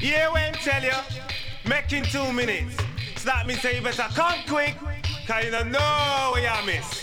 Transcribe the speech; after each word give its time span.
Yeah, 0.00 0.32
when 0.32 0.52
tell 0.54 0.82
you, 0.82 0.92
making 1.68 2.04
two 2.04 2.32
minutes. 2.32 2.76
Slap 3.16 3.48
me 3.48 3.54
say 3.54 3.76
you 3.76 3.82
better 3.82 4.06
come 4.14 4.38
quick, 4.46 4.76
cause 5.26 5.44
you 5.44 5.50
don't 5.50 5.72
know 5.72 6.30
where 6.32 6.42
you 6.42 6.66
miss. 6.66 6.97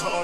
Hall. 0.00 0.21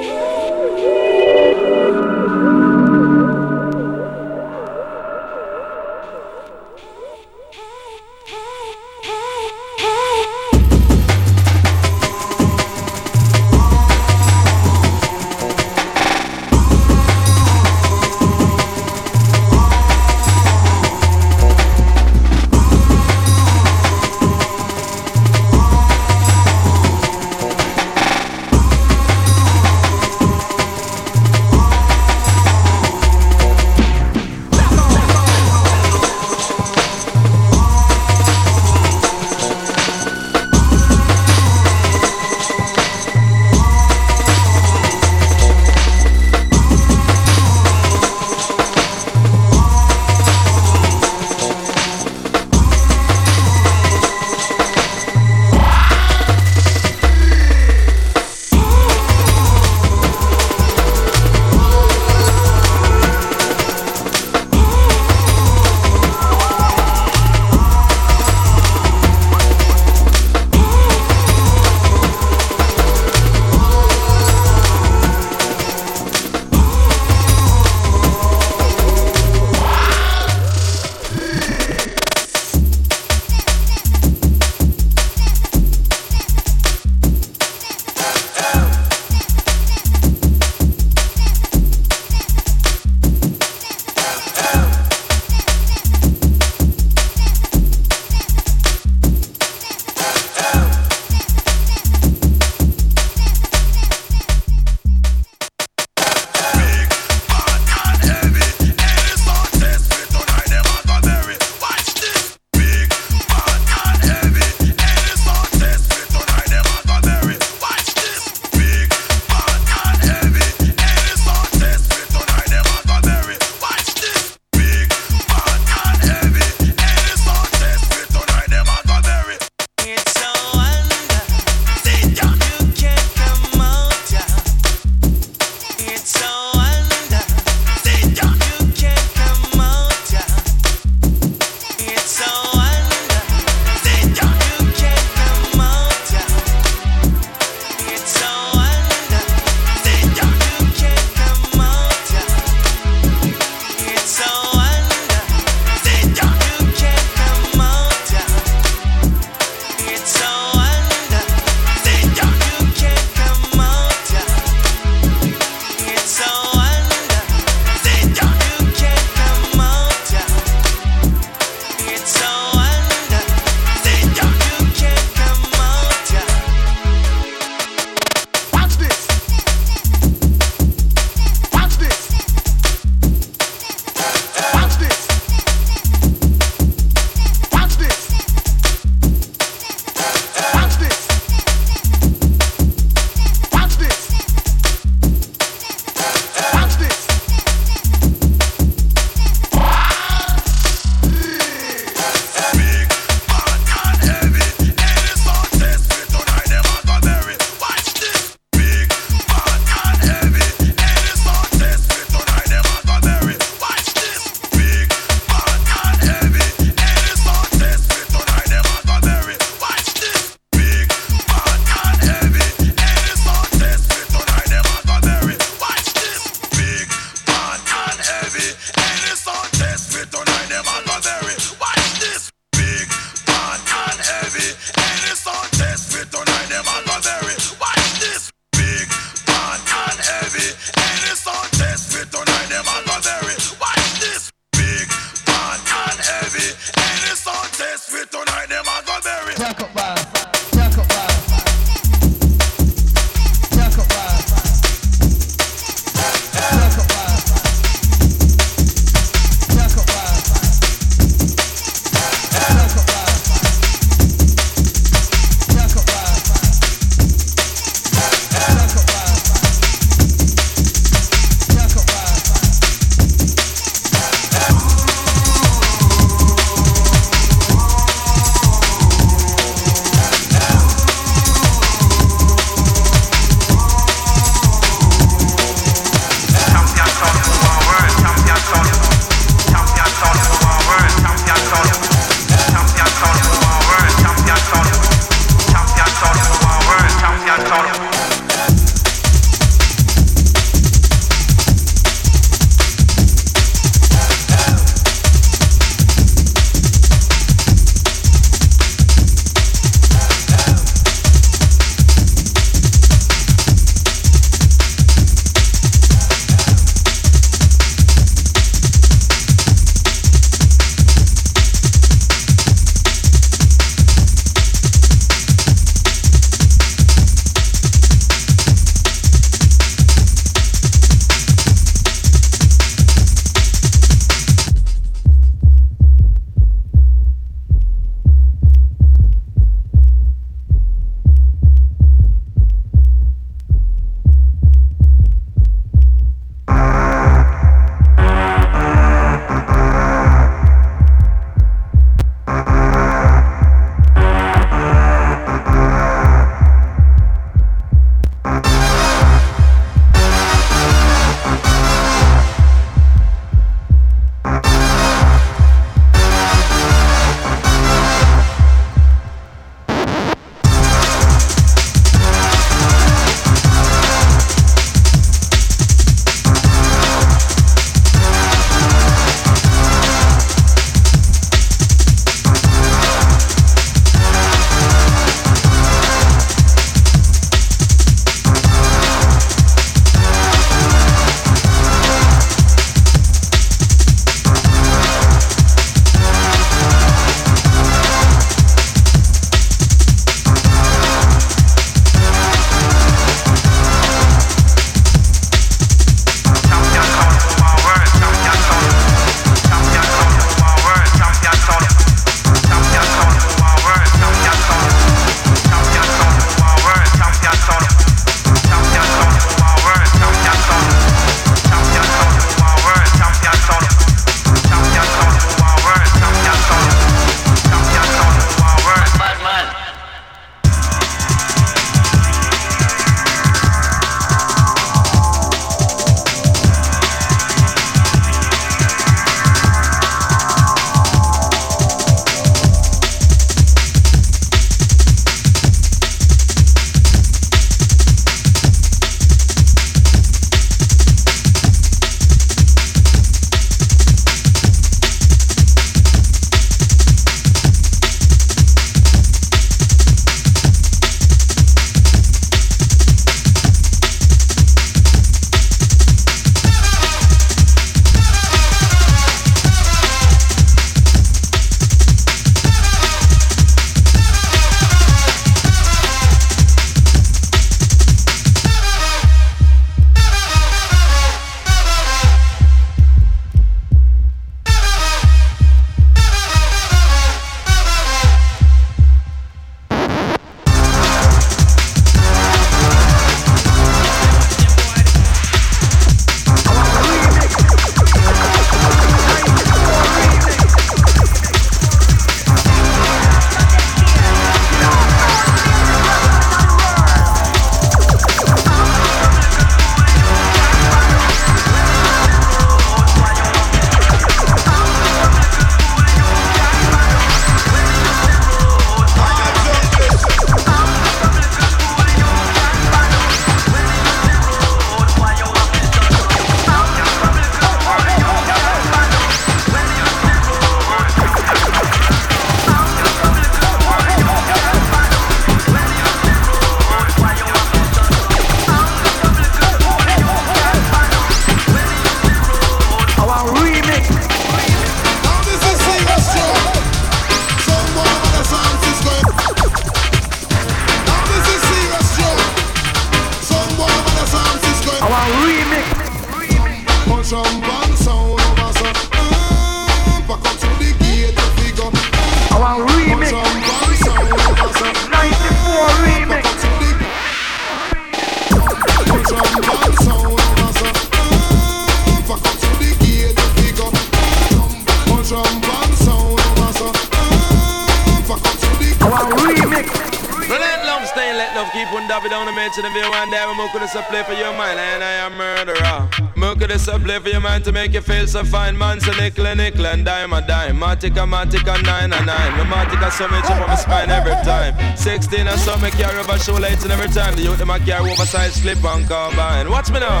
mention 582.40 582.64
of 582.64 582.72
you 582.72 582.88
want 582.88 583.10
day, 583.12 583.20
we 583.28 583.36
move 583.36 583.52
this 583.52 583.74
a 583.74 583.82
play 583.82 584.02
for 584.02 584.14
your 584.14 584.32
mind, 584.32 584.58
and 584.58 584.82
I 584.82 584.92
am 585.04 585.12
murderer. 585.20 585.78
Move 586.16 586.38
this 586.38 586.68
a 586.68 586.78
play 586.78 586.98
for 586.98 587.10
your 587.10 587.20
mind 587.20 587.44
to 587.44 587.52
make 587.52 587.74
you 587.74 587.82
feel 587.82 588.06
so 588.06 588.24
fine, 588.24 588.56
man. 588.56 588.80
So 588.80 588.92
nickel 588.92 589.26
and 589.26 589.36
nickel 589.36 589.66
and 589.66 589.84
dime 589.84 590.14
a 590.14 590.20
dime, 590.26 590.56
matica 590.56 591.04
matica 591.04 591.60
nine 591.62 591.92
and 591.92 592.06
nine. 592.06 592.32
My 592.38 592.44
matica 592.52 592.88
so 592.90 593.08
much 593.08 593.28
up 593.28 593.42
on 593.42 593.48
my 593.48 593.56
spine 593.56 593.90
every 593.90 594.16
time. 594.24 594.56
Sixteen 594.74 595.26
and 595.28 595.38
so 595.38 595.52
me 595.58 595.70
carry 595.72 595.98
over 596.00 596.16
shoelaces 596.16 596.64
and 596.64 596.72
every 596.72 596.88
time. 596.88 597.14
The 597.14 597.22
youth 597.28 597.38
them 597.38 597.50
I 597.50 597.58
carry 597.58 597.90
oversized 597.92 598.36
slip 598.40 598.64
on 598.64 598.86
combine. 598.88 599.50
Watch 599.50 599.68
me 599.70 599.80
now. 599.80 600.00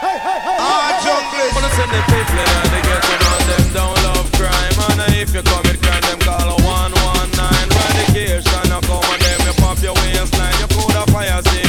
Hey, 0.00 0.16
hey, 0.24 0.40
hey, 0.46 0.56
ah, 0.64 0.88
chocolate. 1.04 1.52
Wanna 1.52 1.70
send 1.76 1.90
the 1.92 2.00
people 2.08 2.38
in 2.48 2.70
the 2.72 2.80
ghetto, 2.88 3.14
now 3.24 3.38
them 3.48 3.64
don't 3.76 3.98
love 4.08 4.28
crime, 4.40 4.76
and 4.88 5.12
if 5.20 5.34
you 5.36 5.42
commit 5.44 5.76
crime, 5.84 6.04
them 6.08 6.20
call 6.24 6.48
a 6.48 6.56
one 6.64 6.92
one 7.12 7.30
nine. 7.36 7.68
Radication, 7.76 8.72
I 8.72 8.80
come 8.88 9.04
and 9.12 9.20
them 9.20 9.40
you 9.46 9.54
pop 9.60 9.78
your 9.84 9.94
waist 10.00 10.37
could 10.78 10.96
a 10.96 11.12
fire 11.12 11.42
say 11.42 11.67